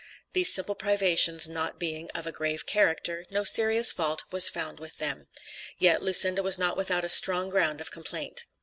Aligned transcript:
These 0.33 0.51
simple 0.51 0.73
privations 0.73 1.47
not 1.47 1.79
being 1.79 2.09
of 2.15 2.25
a 2.25 2.31
grave 2.31 2.65
character, 2.65 3.27
no 3.29 3.43
serious 3.43 3.91
fault 3.91 4.23
was 4.31 4.49
found 4.49 4.79
with 4.79 4.97
them; 4.97 5.27
yet 5.77 6.01
Lucinda 6.01 6.41
was 6.41 6.57
not 6.57 6.75
without 6.75 7.05
a 7.05 7.07
strong 7.09 7.51
ground 7.51 7.79
of 7.81 7.91
complaint. 7.91 8.47